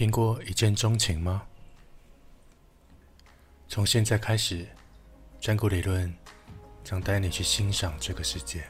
[0.00, 1.42] 听过一见钟情吗？
[3.68, 4.66] 从现在开始，
[5.38, 6.10] 占卜理论
[6.82, 8.64] 将带你去欣赏这个世界。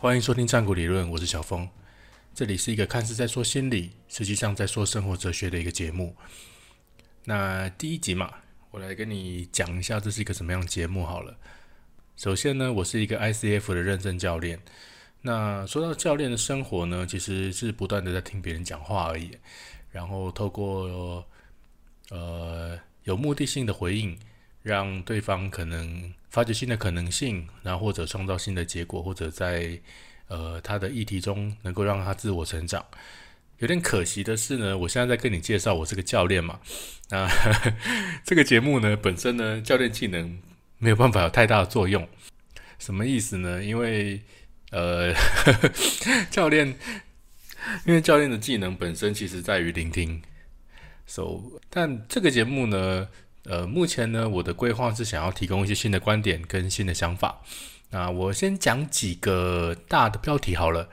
[0.00, 1.68] 欢迎收听占卜理论，我是小峰。
[2.34, 6.16] 这里是一个看似在说心理，实际上在说生活哲学的一个节目。
[7.22, 8.34] 那第一集嘛，
[8.72, 11.38] 我来跟你讲一下这是一个什么样的节目好了。
[12.16, 14.58] 首先呢，我是一个 ICF 的认证教练。
[15.20, 19.32] 那说到教练的生活呢，其实是不断的在听别人讲话而已，
[19.90, 21.26] 然后透过
[22.08, 24.18] 呃有目的性的回应，
[24.62, 29.78] 让对方可能发掘新的可能性，然后或者创造新的结果，或者在
[30.28, 32.82] 呃他的议题中能够让他自我成长。
[33.58, 36.60] 有点可惜的是呢，我现在在跟你介绍我是个教练嘛，
[37.10, 37.28] 那
[38.24, 40.38] 这个节目呢本身呢教练技能
[40.86, 42.08] 没有办法有太大的作用，
[42.78, 43.60] 什么意思呢？
[43.60, 44.22] 因为
[44.70, 45.12] 呃，
[46.30, 46.68] 教练，
[47.84, 50.22] 因为教练的技能本身其实在于聆听
[51.04, 53.08] ，so，但这个节目呢，
[53.46, 57.42] 呃，目前呢，我的规划是想要提供一些新的观点跟新的想法。
[57.90, 60.88] 那我先讲几个大的标题好了。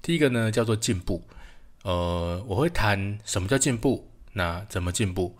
[0.00, 1.26] 第一个呢叫做进步，
[1.82, 5.36] 呃，我会谈什么叫进步，那怎么进步，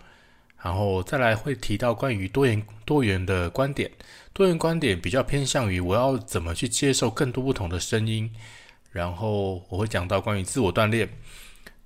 [0.64, 3.90] 然后再来会提到关于多元多元的观点。
[4.32, 8.28] 多元观点比较偏向于我要怎么去接受更多不同的声音，
[8.90, 11.08] 然后我会讲到关于自我锻炼、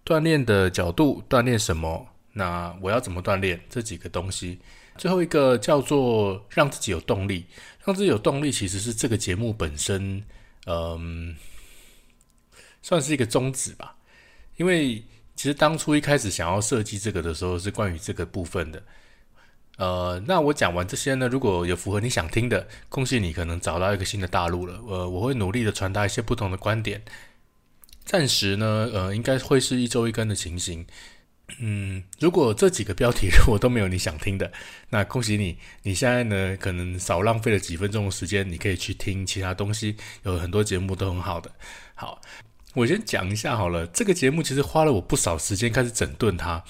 [0.04, 4.60] 锻炼的角度、锻炼什么，那我要怎么锻炼这几个东西。
[4.96, 7.44] 最后一个叫做让自己有动力，
[7.84, 10.24] 让自己有动力其实是这个节目本身，
[10.66, 11.36] 嗯，
[12.80, 13.96] 算是一个宗旨吧。
[14.56, 15.04] 因为
[15.38, 18.82] 其实当初一开始想要设计这个的时候，是关于这个部分的。
[19.76, 24.82] 呃，那我讲完这些呢，如果有符合你想听的，恭喜你可能找到一个新的大陆了。
[24.88, 27.00] 呃，我会努力的传达一些不同的观点。
[28.04, 30.84] 暂时呢，呃，应该会是一周一更的情形。
[31.60, 34.50] 嗯，如果这几个标题 我都没有你想听的，
[34.90, 41.48] 那恭喜你，你现在呢可能少浪费了几分钟的时间，你可以去听其他东西，有很多节目都很好的。
[41.94, 42.20] 好，
[42.78, 46.62] 我先讲一下好了，这个节目其实花了我不少时间开始整顿它。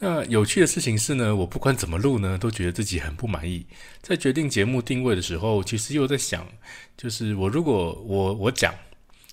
[0.00, 3.64] 那有趣的事情是呢，我不管怎么录呢，都觉得自己很不满意。
[4.02, 6.44] 在决定节目定位的时候，其实又在想，
[6.96, 8.74] 就是我如果我我讲，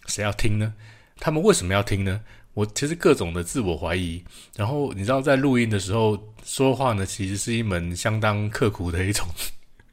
[0.06, 0.76] 谁要听呢？
[1.20, 2.22] 他们为什么要听呢？
[2.54, 4.24] 我其实各种的自我怀疑。
[4.56, 9.28] 然后你知道，在录音的时候说话呢，其实是一门相当刻苦的一种，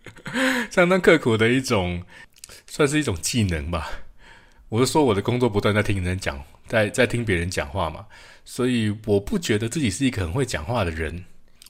[0.70, 2.02] 相当刻苦的一种，
[2.66, 3.90] 算是一种技能吧。
[4.72, 8.06] 我是说，我的工作不断在听人讲，在在听别人讲话嘛。
[8.42, 11.22] 所以我不觉得自己是一个很会讲话的人。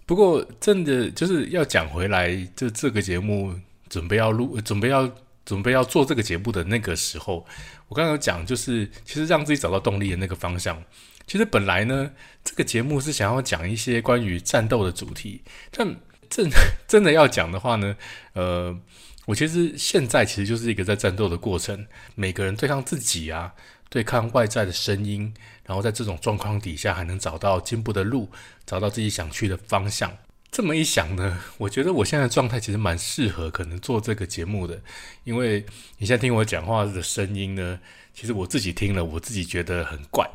[0.07, 3.53] 不过，真的就是要讲回来，就这个节目
[3.89, 5.11] 准备要录、准备要
[5.45, 7.45] 准备要做这个节目的那个时候，
[7.89, 10.81] 我刚刚讲就是其实让自己找到动力的那个方向。
[11.27, 12.09] 其实本来呢，
[12.45, 15.43] 这个节目是想要讲一些关于战斗的主题，
[15.73, 15.85] 但
[16.31, 16.49] 真
[16.87, 17.97] 真的要讲的话呢，
[18.35, 18.79] 呃，
[19.27, 23.53] 我其实现在其实就是一个在战斗的过程，每个人对抗自己啊。
[23.93, 25.35] 对抗外在的声音，
[25.67, 28.27] 然后在这种状况底下还能找到进步的路，
[28.65, 30.11] 找到自己想去的方向。
[30.51, 34.81] 这么一想呢，我觉得我现在的状态其实蛮适合可能做这个节目的，
[35.25, 35.63] 因为
[35.99, 37.79] 你现在听我讲话的声音呢，
[38.15, 40.27] 其实我自己听了，我自己觉得很怪，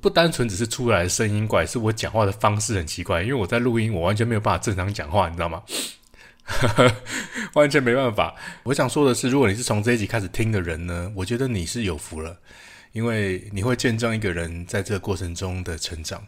[0.00, 5.62] 不单纯只是出来的声音怪，是我讲话的方式很奇怪，因为我在录音，我完全没有办法正常讲话，你知道吗？
[7.54, 8.34] 完全没办法。
[8.64, 12.38] 我想说的是，如果你是从这一集开始听的人呢，我觉得你是有福了，
[12.92, 16.26] 因为你会见证一个人在这个过程中的成长。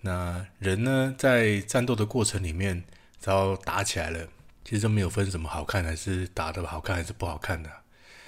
[0.00, 2.84] 那人呢，在战斗的过程里面，
[3.20, 4.28] 只要打起来了，
[4.64, 7.70] 其实都没有分什么好看还是打的好看还是不好看的。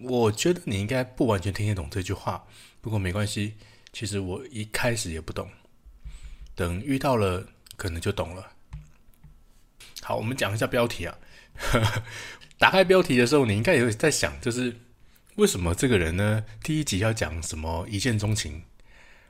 [0.03, 2.44] 我觉得你应该不完全听得懂这句话，
[2.81, 3.54] 不过没关系。
[3.93, 5.48] 其实我一开始也不懂，
[6.54, 7.47] 等遇到了，
[7.77, 8.53] 可能就懂了。
[10.03, 11.19] 好，我们讲一下标题啊。
[12.59, 14.77] 打开标题的时候，你应该也会在想，就是
[15.34, 16.45] 为什么这个人呢？
[16.63, 18.63] 第一集要讲什么一见钟情？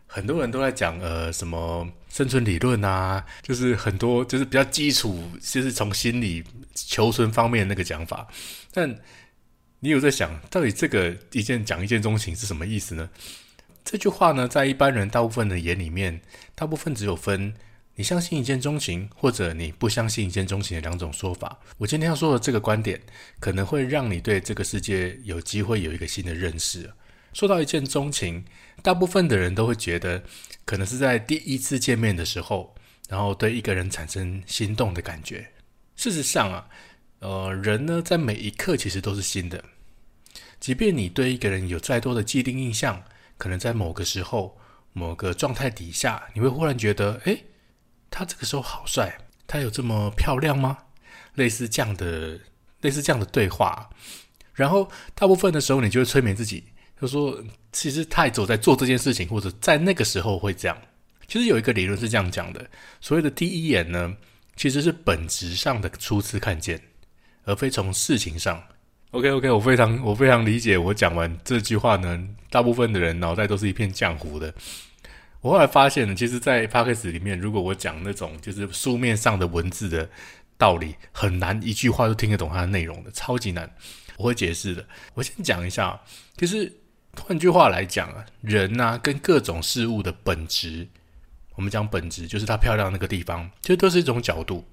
[0.07, 8.29] 很多人都在讲呃什么生存理论啊，就是很多就是比较基础，就是从心理求存方面那个讲法。
[8.73, 8.97] 但
[9.81, 13.11] 你有在想到底这个一见讲一见钟情是什么意思呢？
[13.85, 16.21] 这句话呢，在一般人大部分的眼里面，
[16.55, 17.55] 大部分只有分。
[17.99, 21.59] 你相信一见钟情，或者你不相信一见钟情的两种说法。
[21.79, 23.01] 我今天要说的这个观点，
[23.41, 26.93] 可能会让你对这个世界有机会有一个新的认识。
[27.33, 28.45] 说到一见钟情，
[28.83, 30.23] 大部分的人都会觉得，
[30.67, 32.75] 可能是在第一次见面的时候，
[33.09, 35.49] 然后对一个人产生心动的感觉。
[35.97, 36.69] 事实上啊，
[37.21, 39.65] 呃，人呢在每一刻其实都是新的。
[40.61, 43.03] 即便你对一个人有再多的既定印象，
[43.39, 44.59] 可能在某个时候、
[44.93, 47.39] 某个状态底下，你会忽然觉得，哎，
[48.17, 49.15] 他这个时候好帅，
[49.47, 50.79] 他有这么漂亮吗？
[51.35, 52.41] 类似这样的、
[52.81, 53.91] 类似这样的对话。
[54.55, 56.65] 然后大部分的时候，你就会催眠自己，
[56.99, 57.39] 就说，
[57.73, 60.79] 其实他也走在做这件事情，或者在那个时候会这样。
[61.29, 62.71] 其实有一个理论是这样讲的：
[63.03, 64.17] 所谓的第一眼呢，
[64.57, 66.81] 其实是本质上的初次看见，
[67.45, 68.63] 而非从事情上。
[69.11, 70.79] OK OK，我非常我非常理解。
[70.79, 74.55] 我讲完这句话呢，大部分的人脑袋都是一片浆糊的。
[75.47, 80.11] 我后来发现呢，其实，在 p o d c a s 里面，如果我讲那种就是书面上的文字的
[80.59, 83.73] 道理，很难一句话都听得懂它的内容的，超级难。
[84.17, 84.85] 我会解释的。
[85.15, 86.01] 我先讲一下，
[86.37, 86.73] 就是
[87.17, 90.89] 换句话来讲啊，人呐，跟各种事物的本质。
[91.55, 94.67] 我们讲本质，就是它漂亮那个地方，其实都是一种角度。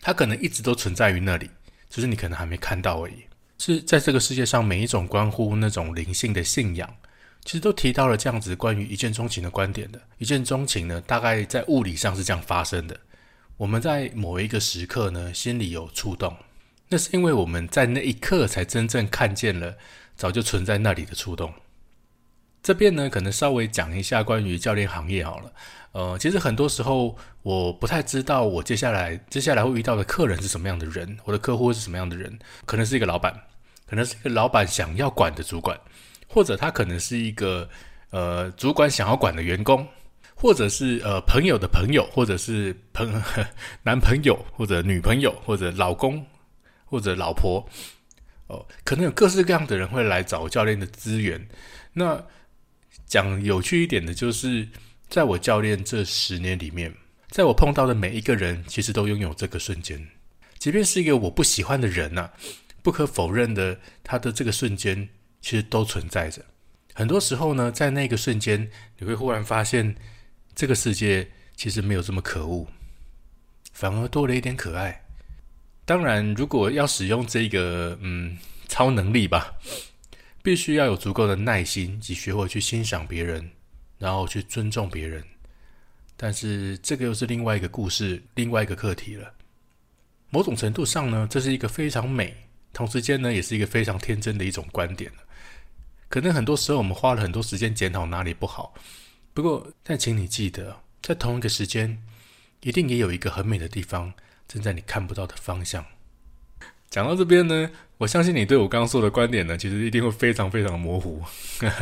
[0.00, 1.50] 它可能一直都存在于那里，
[1.88, 3.24] 只是你可能还没看到而已。
[3.58, 6.88] 是在这个世界上，每一种关乎那种灵性的信仰，
[7.44, 10.00] 其实都提到了这样子关于一见钟情的观点的。
[10.18, 12.98] 一见钟情呢，大概在物理上是这样发生的：
[13.56, 16.36] 我们在某一个时刻呢，心里有触动，
[16.88, 19.76] 那是因为我们在那一刻才真正看见了
[20.16, 21.52] 早就存在那里的触动。
[22.62, 25.52] 这边呢，可能稍微讲一下关于教练行业好了。
[25.92, 33.34] 呃，其实很多时候我不太知道我接下来接下来会遇到的客人是什么样的人，我的客户是什么样的人，可能是一个老板，
[33.86, 35.80] 可能是一个老板想要管的主管，
[36.32, 37.68] 或者他可能是一个
[38.10, 39.86] 呃主管想要管的员工，
[40.34, 43.22] 或者是呃朋友的朋友，或者是朋
[43.82, 46.24] 男朋友或者女朋友或者老公
[46.84, 47.68] 或者老婆
[48.46, 51.48] 哦，可能有各式各样的人会来找教练的资源，
[51.92, 52.24] 那。
[53.06, 54.68] 讲有趣一点的，就是
[55.08, 56.94] 在我教练这十年里面，
[57.28, 60.06] 在我碰到的每一个人，其实都拥有这个瞬间。
[60.58, 62.30] 即便是一个我不喜欢的人呐，
[62.84, 65.08] 不可否认的，他的这个瞬间
[65.40, 66.44] 其实都存在着。
[66.94, 69.94] 很多时候呢，在那个瞬间，你会忽然发现，
[70.54, 72.66] 这个世界其实没有这么可恶，
[73.72, 75.04] 反而多了一点可爱。
[75.84, 78.38] 当然，如果要使用这个嗯
[78.68, 79.54] 超能力吧。
[80.42, 83.50] 必须要有足够的耐心及学会去欣赏别人，
[83.98, 85.22] 然后去尊重别人。
[86.16, 89.34] 但是这个又是另外一个故事，另外一个课题了。
[90.30, 92.34] 某种程度上呢，这是一个非常美，
[92.72, 95.12] 同时间呢，也是一个非常天真的一种观点
[96.10, 98.74] 可能很多时候我们花了很多时间检讨哪里不好，
[99.32, 102.02] 不过但请你记得，在同一个时间，
[102.60, 104.12] 一定也有一个很美的地方，
[104.46, 105.86] 正在你看不到的方向。
[106.90, 107.70] 讲到这边呢。
[108.00, 111.22] 我相信你对我刚刚说的观点呢，其实一定会非常非常模糊。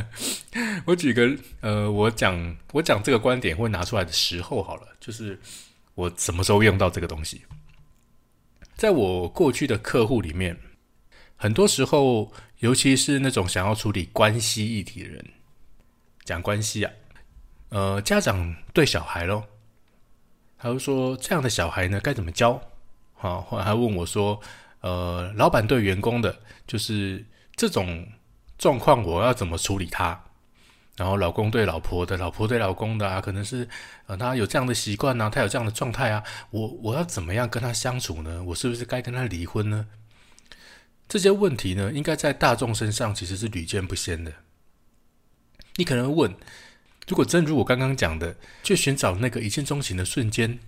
[0.84, 5.40] 我举个呃，我讲我讲这个观点会拿出来的时候好了，就是
[5.94, 7.42] 我什么时候用到这个东西？
[8.74, 10.58] 在我过去的客户里面，
[11.36, 15.24] 很多时候，尤其是那种想要处理关系议题的人，
[16.24, 16.92] 讲关系啊，
[17.70, 19.44] 呃，家长对小孩咯，
[20.58, 22.60] 他就说这样的小孩呢该怎么教？
[23.14, 24.40] 好，还问我说。
[24.80, 27.26] 呃，老板对员工的，就是
[27.56, 28.06] 这种
[28.56, 30.22] 状况，我要怎么处理他？
[30.96, 33.68] 然后老公对老婆的，老婆对老公的啊，可能是
[34.06, 38.40] 呃，他有这样的习惯呢，他有这样的状态啊，我我要怎么样跟他相处呢？
[38.44, 39.84] 我是不是该跟他离婚呢？
[41.08, 44.32] 这些问题呢，应该在大众身上其实是屡见不鲜的。
[45.76, 46.36] 你可能问，
[47.06, 50.58] 如果真如我刚刚讲的，去寻找那个一见钟情的瞬间，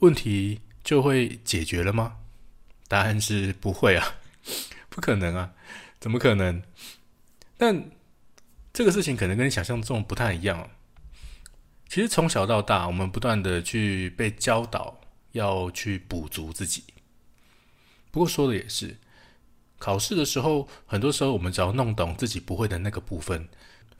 [0.00, 2.18] 问题就会解决了吗？
[2.88, 4.16] 答案是不会啊，
[4.90, 5.54] 不可能啊，
[5.98, 6.62] 怎么可能？
[7.56, 7.90] 但
[8.72, 10.70] 这个事情可能跟你想象中不太一样。
[11.88, 15.00] 其实从小到大，我们不断的去被教导
[15.32, 16.84] 要去补足自己。
[18.10, 18.98] 不过说的也是，
[19.78, 23.48] 考试的时候，很多时候我们只要弄懂自己不会的那个部分，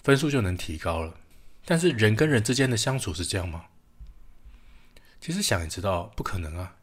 [0.02, 1.14] 分数就能提高了。
[1.64, 3.66] 但是人跟人之间的相处是这样吗？
[5.20, 6.76] 其实想也知道，不可能啊。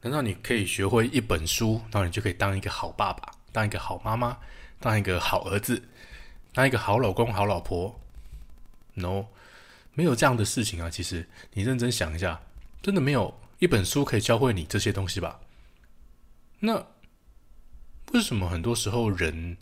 [0.00, 4.36] 难道你可以学会一本书，然后你就可以当一个好爸爸，当一个好妈妈，
[4.80, 5.82] 当一个好儿子，
[6.52, 8.00] 当一个好老公、好老婆
[8.94, 9.26] ？No，
[9.94, 10.90] 没有这样的事情啊！
[10.90, 12.42] 其实你认真想一下，
[12.82, 15.38] 真的没有一本书可以教会你这些东西吧？
[16.58, 16.84] 那
[18.12, 19.56] 为什么很多时候人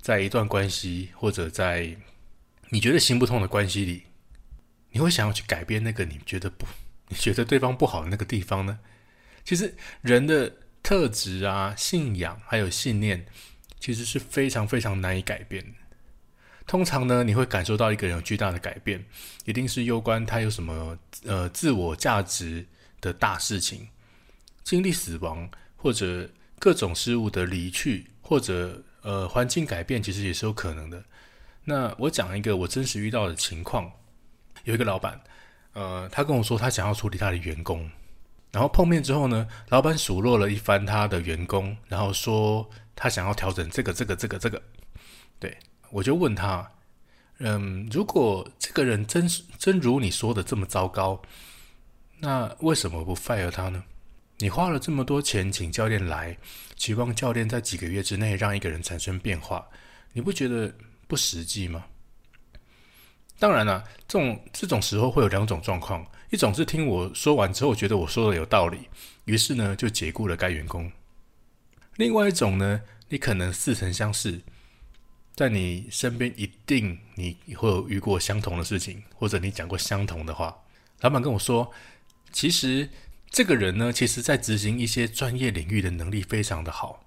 [0.00, 1.96] 在一段关系或者在
[2.70, 4.04] 你觉得行不通的关系里，
[4.90, 6.66] 你会想要去改变那个你觉得不、
[7.08, 8.78] 你觉得对方不好的那个地方呢？
[9.44, 13.26] 其实人的特质啊、信仰还有信念，
[13.80, 15.74] 其实是非常非常难以改变。
[16.66, 19.04] 通常呢，你会感受到一个人有巨大的改变，
[19.44, 22.64] 一定是攸关他有什么呃自我价值
[23.00, 23.88] 的大事情，
[24.62, 26.30] 经历死亡或者
[26.60, 31.02] 各种事物的离去，或者呃，环境改变其实也是有可能的。
[31.64, 33.90] 那我讲一个我真实遇到的情况，
[34.64, 35.20] 有一个老板，
[35.72, 37.90] 呃，他跟我说他想要处理他的员工，
[38.52, 44.62] 然后碰面之后呢，老板数落了一番他的员工，然后说他想要调整这个这个这个这个，
[45.38, 45.56] 对
[45.90, 46.70] 我就问他。
[47.42, 49.26] 嗯，如果这个人真
[49.56, 51.22] 真如你说的这么糟糕，
[52.18, 53.82] 那为什么不 fire 他呢？
[54.42, 56.36] 你花了这么多钱请教练来，
[56.74, 59.68] 期望教练在几个月之内让一个人产生变化，
[60.14, 60.74] 你不觉得
[61.06, 61.84] 不实际吗？
[63.38, 68.88] 当然了，这种这种时候会有两种状况，一种是听我说完之后觉得我说的有道理，
[69.26, 70.90] 于是呢就解雇了该员工；
[71.96, 72.80] 另外一种呢，
[73.10, 74.40] 你可能似曾相识。
[75.34, 80.54] 在你身边一定你会有遇过相同的事情，或者你讲过相同的话。
[81.00, 81.70] 老板跟我说，
[82.30, 82.86] 其实
[83.30, 87.06] 这个人呢，其实在执行一些专业领域的能力非常的好。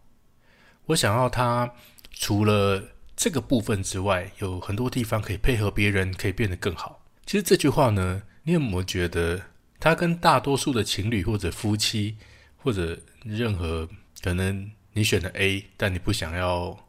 [0.85, 1.73] 我想要他
[2.11, 7.05] 除了这个部分之外，有很多地方可以配合别人，可以变得更好。
[7.25, 9.41] 其实这句话呢，你有没有觉得
[9.79, 12.17] 他跟大多数的情侣或者夫妻，
[12.55, 13.87] 或者任何
[14.21, 16.79] 可能你选的 A，但你不想要。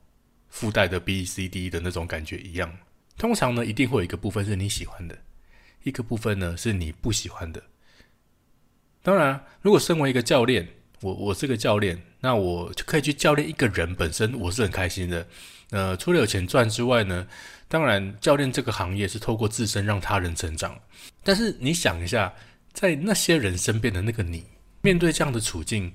[0.54, 2.72] 附带的 B、C、D 的那种感觉一样，
[3.18, 5.18] 通常呢，一定会有一个部分是你喜欢的，
[5.82, 7.60] 一个部分呢是你不喜欢的。
[9.04, 10.66] 当然，如果身为一个教练，
[11.02, 15.26] 我我是个教练，那我就可以去教练一个人，本身我是很开心的。
[15.72, 17.26] 呃，除了有钱赚之外呢，
[17.68, 20.80] 当然教练这个行业是透过自身让他人成长。
[21.22, 22.32] 但是你想一下，
[22.72, 24.44] 在那些人身边的那个你，
[24.80, 25.92] 面对这样的处境，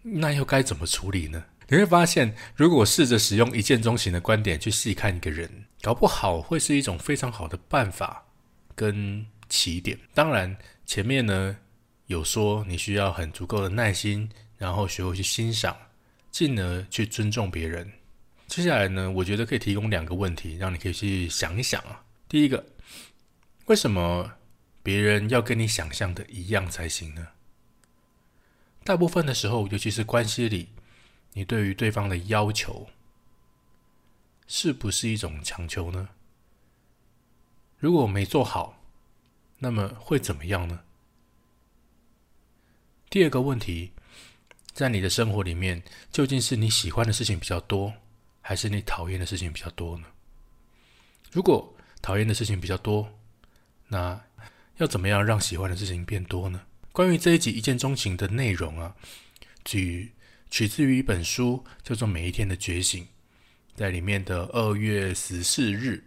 [0.00, 1.44] 那又该怎么处理呢？
[1.68, 8.24] 你会发现，如果试着使用一见钟情的观点去细看一个人，搞不好会是一种非常好的办法
[8.74, 9.98] 跟起点。
[10.14, 11.56] 当然，前面呢
[12.12, 14.28] 有说你需要很足够的耐心，
[14.58, 15.74] 然后学会去欣赏，
[16.30, 17.90] 进而去尊重别人。
[18.46, 22.04] 接下来呢，我觉得可以提供两个问题，让你可以去想一想啊。
[22.28, 22.64] 第一个，
[23.64, 24.30] 为什么
[24.82, 27.26] 别人要跟你想象的一样才行呢？
[28.84, 30.68] 大部分的时候，尤其是关系里。
[31.32, 32.86] 你对于对方的要求，
[34.46, 36.10] 是不是一种强求呢？
[37.78, 38.84] 如果没做好，
[39.58, 40.80] 那么会怎么样呢？
[43.12, 43.92] 第二个问题，
[44.72, 47.92] 在你的生活里面，究竟是你喜欢的事情比较多，
[48.40, 50.06] 还是你讨厌的事情比较多呢？
[51.30, 53.06] 如果讨厌的事情比较多，
[53.88, 54.18] 那
[54.78, 56.62] 要怎么样让喜欢的事情变多呢？
[56.90, 58.96] 关于这一集一见钟情的内容啊，
[59.62, 60.12] 举。
[60.50, 63.04] 取自于一本书，叫做《每一天的觉醒》。
[63.74, 66.04] 在里面的二月十四日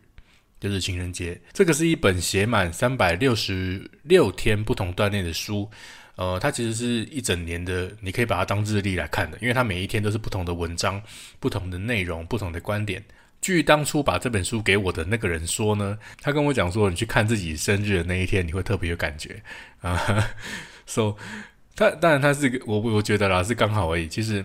[0.60, 1.42] 就是情人节。
[1.52, 5.68] 这个是一本写满三百六十六天不同锻炼的书。
[6.16, 11.02] 呃，它其实是一整年的，你可以把它当日历来看的，因为它每一天都是不同的文章、
[11.40, 13.04] 不同的内容、不同的观点。
[13.42, 19.42] 据当初把这本书给我的那个人说呢，他跟我讲说，你去看自己生日的那一天，你会特别有感觉
[19.82, 20.30] 啊。
[20.88, 21.16] So
[21.76, 24.08] 他当然，他是我我觉得啦，是刚好而已。
[24.08, 24.44] 其实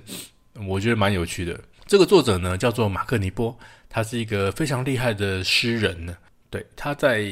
[0.67, 1.59] 我觉得蛮有趣的。
[1.87, 3.57] 这个作者呢叫做马克尼波，
[3.89, 6.15] 他是一个非常厉害的诗人呢。
[6.51, 7.25] 对，他在，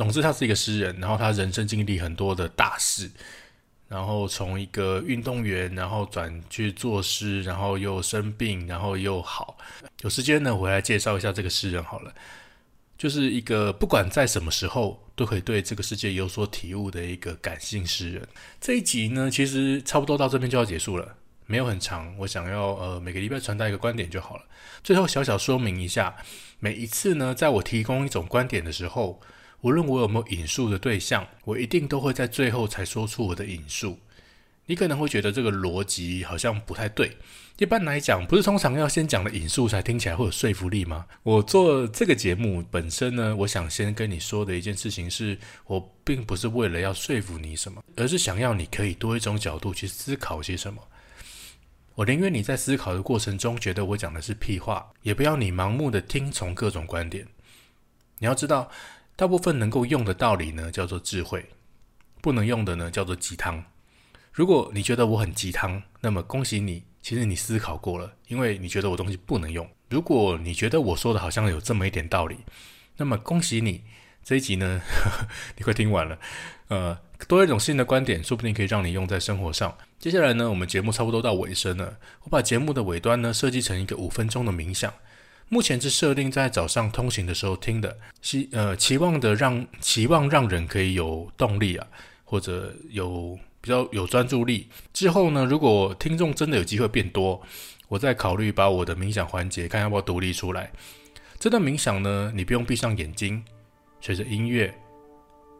[0.00, 0.98] 总之他是一个诗人。
[0.98, 3.10] 然后他人生经历很多的大事，
[3.86, 9.58] 然后从一个运动员，然后转去作诗，然后又生病，然后又好。
[10.00, 12.14] 有时间呢，我来介绍一下这个诗人好了。
[12.96, 18.26] 就是一个不管在什么时候都可以对这个世界有所体悟的一个感性诗人。
[18.58, 21.14] 这一集呢，其实差不多到这边就要结束了，
[21.44, 22.16] 没有很长。
[22.16, 24.44] 我想要呃每个礼拜传达一个观点就好了。
[24.82, 26.16] 最后小小说明一下，
[26.58, 29.20] 每一次呢，在我提供一种观点的时候，
[29.62, 33.98] 无论我有没有引述的对象，我一定都会在最后才说出我的引述。
[34.66, 37.16] 你可能会觉得这个逻辑好像不太对。
[37.58, 41.04] 一般来讲，不是通常要先讲的引述才听起来会有说服力吗？
[41.22, 45.36] 我做这个节目本身呢，我想先跟你说的一件事情是，
[45.66, 50.80] 我并不是为了要说服你什么，而是想要你可以多一种角度去思考些什么。
[51.96, 57.26] 我宁愿你在思考的过程中觉得我讲的是屁话，也不要你盲目的听从各种观点。
[58.18, 58.70] 你要知道，
[59.20, 61.42] 大部分能够用的道理呢，叫做智慧；
[62.22, 63.62] 不能用的呢，叫做鸡汤。
[64.32, 69.68] 如果你觉得我很鸡汤，那么恭喜你，其实你思考过了，因为你觉得我东西不能用。
[69.90, 72.38] 如果你觉得我说的好像有这么一点道理，
[72.96, 73.84] 那么恭喜你，
[74.24, 74.80] 这一集呢，
[75.54, 76.18] 你快听完了。
[76.68, 76.98] 呃，
[77.28, 79.76] 多一种新的观点，说不定可以让你用在生活上。
[79.98, 84.90] 接下来呢，我们节目差不多到尾声了，我把节目的尾端呢设计成一个五分钟的冥想，
[85.50, 91.86] 目前是设定在早上通行的时候听的，希呃期望的让期望让人可以有动力啊，
[92.24, 93.38] 或者有。
[93.62, 94.68] 比较有专注力。
[94.90, 97.38] 之后呢，如果听众真的有机会变多，
[97.88, 100.72] 我再考虑把我的冥想环节看要不要独立出来。
[101.38, 103.44] 这段冥想呢，你不用闭上眼睛，
[104.00, 104.74] 随着音乐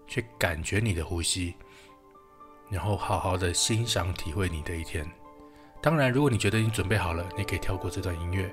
[0.08, 1.52] 去感觉你的呼吸，
[2.70, 5.06] 然后好好的欣赏体会你的一天。
[5.82, 8.50] 当然，如果你觉得你准备好了，你可以跳过这段音乐。